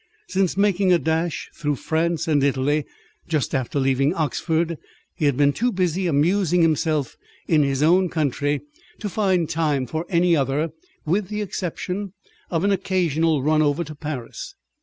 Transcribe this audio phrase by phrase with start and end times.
[0.29, 2.85] Since making a dash through France and Italy
[3.27, 4.79] just after leaving Oxford,
[5.13, 7.15] he had been too busy amusing himself
[7.47, 8.61] in his own country
[8.97, 10.71] to find time for any other,
[11.05, 12.13] with the exception
[12.49, 14.55] of an occasional run over to Paris.